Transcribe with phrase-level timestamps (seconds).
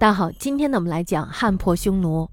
[0.00, 2.30] 大家好，今天呢，我们来讲汉破匈奴。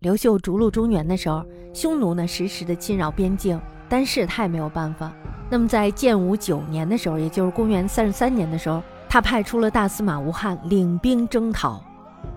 [0.00, 5.10] 刘秀逐鹿中原的时候，匈奴呢时时的侵扰边境，但是他也没有办法。
[5.48, 11.82] 那么在建武九年的时候，也就是公元三十三年的时候，他派出了大司马吴汉领兵征讨，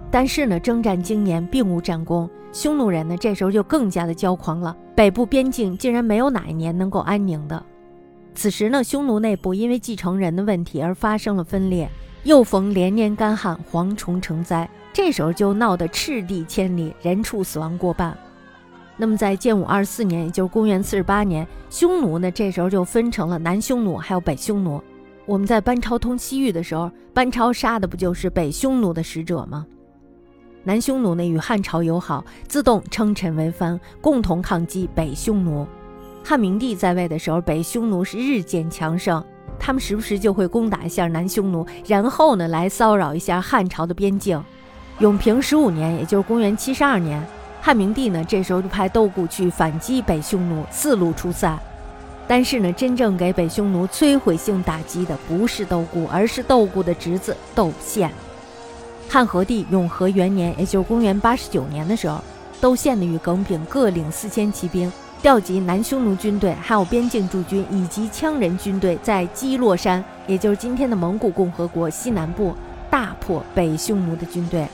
[0.09, 2.29] 但是呢征战经年，并无战功。
[2.53, 7.61] 匈奴人呢这时候就更加的骄狂了，北部边境竟然没有哪一年能够安宁的。
[8.35, 11.89] 此时呢，匈奴内部因为继承人的问题而发生了分裂。
[12.23, 18.15] 又逢连年干旱，蝗虫成灾，这时候就闹得赤地千里，人畜死亡过半。
[18.97, 24.83] 那么在建武二十四年，也就是公元四十八年，匈奴呢这时候就分成了南匈奴还有北匈奴。
[25.25, 29.65] 我们在班超通西域的时候，班超杀的不就是北匈奴的使者吗？
[30.65, 35.65] 南匈奴呢与汉朝友好，自动称臣为藩，共同抗击北匈奴。
[36.29, 39.25] 汉明帝在位的时候，北匈奴是日渐强盛。
[39.57, 44.39] 他们时不时就会攻打一下南匈奴，然后呢来骚扰一下汉朝的边境。
[44.99, 47.19] 永平十五年，也就是公元七十二年，
[47.59, 51.57] 汉明帝呢这时候就派窦固去反击北匈奴，四路出塞。
[52.27, 58.11] 但是呢，真正给北匈奴摧毁性打击的不是窦固，而是窦固的侄子窦宪。
[59.09, 62.23] 汉和帝永和元年，也就是公元八十九年的时候，
[62.61, 64.91] 窦宪呢与耿炳各领四千骑兵。
[65.21, 72.55] 调集南匈奴军队，还有边境驻军以及羌人军队，在基洛山，也就是今天的蒙古共和国西南部，
[72.89, 74.65] 大破北匈奴的军队。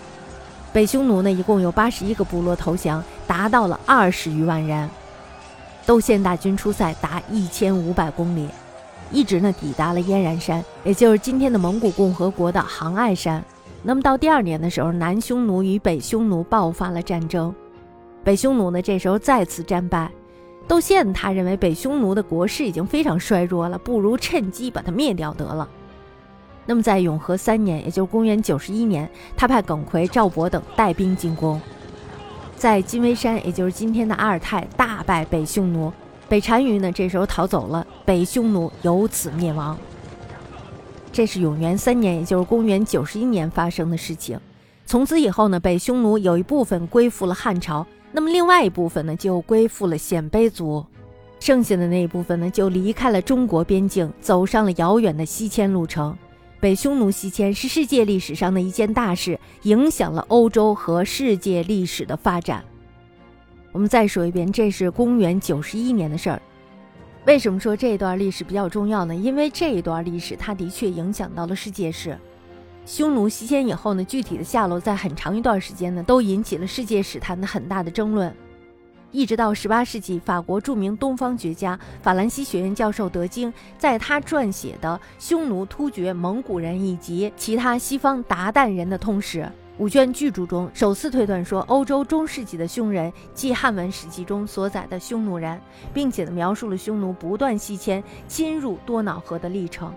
[0.71, 4.87] 北匈奴呢，一共有八十一个部落投降，达到了二十余万人。
[5.83, 8.47] 窦宪大军出塞达一千五百公里，
[9.11, 13.43] 一直呢抵达了燕然山，也就是今天的蒙古共和国的杭爱山。
[13.81, 17.53] 那么到第二年的时候，南匈奴与北匈奴爆发了战争，
[18.23, 20.11] 北匈奴呢这时候再次战败。
[20.67, 25.67] 窦宪他认为北匈奴的国势已经非常衰弱了，不如趁机把它灭掉得了。
[26.65, 29.07] 那么在永和三年，也就是公元九十一年，
[29.37, 31.61] 他派耿奎、赵博等带兵进攻，
[32.55, 35.93] 在金微山，也就是今天的阿尔泰，大败北匈奴。
[36.27, 39.77] 北单于呢，这时候逃走了，北匈奴由此灭亡。
[41.13, 44.39] 这是永元三年，也就是公元九十一年发生的事情。
[44.87, 47.85] 从此以后呢，北匈奴有一部分归附了汉朝。
[48.15, 50.85] 那么另外一部分呢，就归附了鲜卑族，
[51.37, 56.17] 剩下的那一部分呢，就离开了中国边境，走上了遥远的西迁路程。
[56.61, 62.63] 北匈奴西迁是世界历史上的一件大事，影响了欧洲和世界历史的发展。
[63.73, 66.41] 我们再说一遍，这是公元九十一年的事儿。
[67.25, 69.13] 为什么说这一段历史比较重要呢？
[69.13, 72.17] 因为这一段历史，它的确影响到了世界史。
[72.85, 78.31] 匈奴西迁以后呢，具体的下落在很长一段时间呢，都引起了世界史坛的很大的争论。
[79.11, 89.39] 一直到十八世纪，法国著名东方学家法兰西学院教授德经，在他撰写的《匈奴、突厥、蒙古人以及其他西方鞑靼人的通史》
[89.77, 95.59] 五卷巨著中，首次推断说，欧洲中世纪的匈人即汉文史记中所载的匈奴人，
[95.93, 99.91] 并且呢，描述了匈奴不断西迁、侵入多瑙河的历程。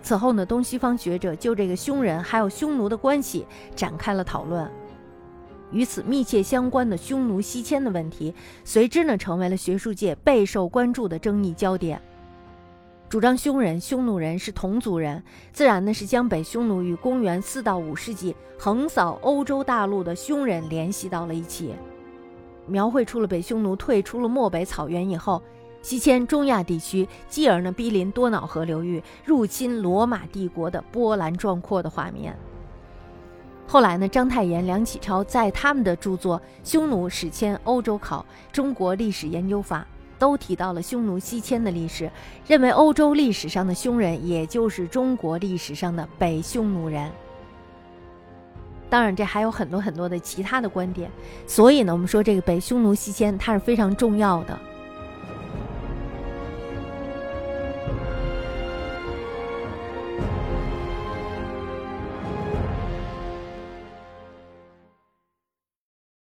[0.00, 4.70] 此后呢，东西方学者就这个匈人还有匈奴的关系展开了讨论。
[5.70, 12.00] 与此密切相关的匈奴西迁的问题，随之呢成为了学术界备受关注的争议焦点。
[13.10, 15.22] 主张匈人、匈奴人是同族人，
[15.52, 21.74] 自然呢是将北匈奴与公元四到五世纪横扫欧洲大陆的匈人联系到了一起，
[22.66, 25.42] 描绘出了北匈奴退出了漠北草原以后。
[25.80, 32.36] 西迁中亚地区，继而呢逼临多瑙河流域，入侵罗马帝国的波澜壮阔的画面。
[33.66, 38.24] 后来呢，章太炎、梁启超在他们的著作《匈奴史迁欧洲考》
[38.54, 39.86] 《中国历史研究法》
[40.18, 42.10] 都提到了匈奴西迁的历史，
[42.46, 47.10] 认为欧洲历史上的匈人，也就是中国历史上的北匈奴人。
[48.90, 51.10] 当然，这还有很多很多的其他的观点。
[51.46, 54.58] 所以呢，我们说这个北匈奴西迁，它是非常重要的。